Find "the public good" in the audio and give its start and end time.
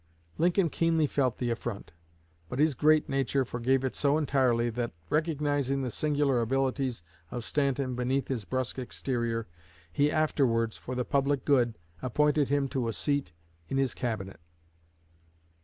10.95-11.77